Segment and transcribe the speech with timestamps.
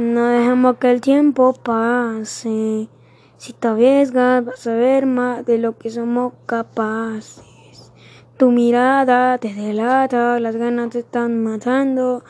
[0.00, 2.88] No dejemos que el tiempo pase.
[3.36, 7.92] Si te arriesgas, vas a ver más de lo que somos capaces.
[8.38, 12.24] Tu mirada te delata, las ganas te están matando.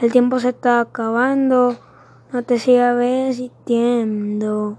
[0.00, 1.76] El tiempo se está acabando.
[2.32, 4.78] No te sigas resistiendo.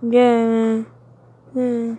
[0.00, 0.84] Yeah.
[1.56, 1.98] yeah.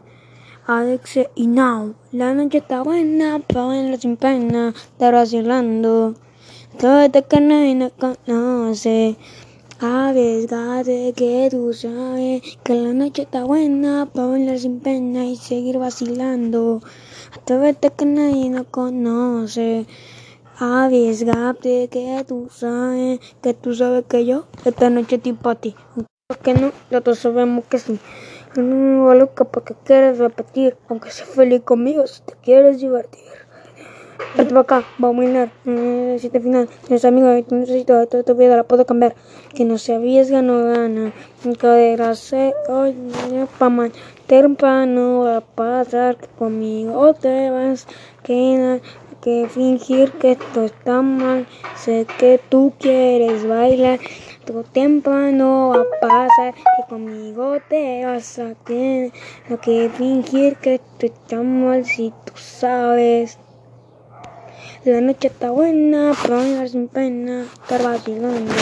[0.67, 1.95] Alex y now.
[2.13, 6.13] La noche está buena, verla sin pena, estar vacilando.
[6.77, 9.17] Todo este que nadie nos conoce.
[9.81, 15.77] Arriesgate que tú sabes que la noche está buena para bailar sin pena y seguir
[15.77, 16.81] vacilando.
[17.33, 19.85] Atrévete que nadie nos conoce.
[20.57, 25.73] Arriesgate que tú sabes que tú sabes que yo esta noche estoy para ti.
[26.27, 27.97] Aunque no, nosotros sabemos que sí.
[28.57, 32.81] Yo no me vuelvo loca porque quieres repetir, aunque seas feliz conmigo si te quieres
[32.81, 33.23] divertir.
[34.35, 35.49] Vete para acá, vamos a
[36.19, 39.15] si te final, tienes amigos y tú necesitas toda tu vida, la puedo cambiar.
[39.55, 41.13] Que no se arriesga, no gana.
[41.41, 42.95] Que desgracia, hoy
[43.57, 43.91] para mal.
[44.27, 48.81] Temprano va a pasar que conmigo te vas a quedar.
[49.21, 51.47] Que fingir que esto está mal.
[51.75, 53.99] Sé que tú quieres bailar.
[54.45, 59.11] Tu temprano va a pasar que conmigo te vas a quedar.
[59.47, 63.37] No que fingir que esto está mal si tú sabes.
[64.85, 68.53] La noche está buena, para bailar sin pena, estar vacilando.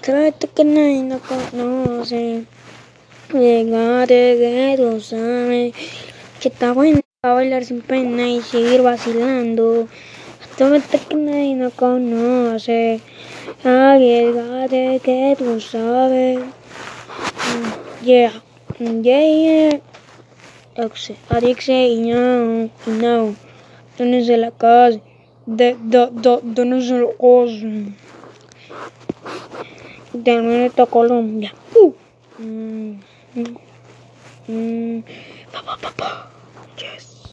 [0.00, 2.44] Créete que nadie nos conoce.
[3.32, 5.74] Llegate que tú sabes
[6.40, 9.88] que está buena para bailar sin pena y seguir vacilando.
[10.56, 13.00] Créete que nadie nos conoce.
[13.64, 16.38] Arriesgate que tú sabes.
[18.04, 18.42] Yeah,
[18.78, 19.80] yeah, yeah.
[20.76, 23.34] Oxe, Arixe y no, y no.
[23.96, 25.00] ¿Dónde se la casa?
[25.46, 27.66] De, de, de, ¿Dónde se la casa?
[30.12, 31.52] De nuestra Colombia.
[31.74, 31.92] Uh.
[32.38, 33.00] Mm,
[33.34, 33.56] mm,
[34.48, 35.04] mm.
[35.52, 36.28] Pa, pa, pa, pa.
[36.78, 37.13] Yes.